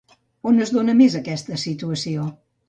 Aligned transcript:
On 0.51 0.63
es 0.65 0.71
dona 0.77 0.95
més 1.01 1.17
aquesta 1.19 1.61
situació? 1.65 2.27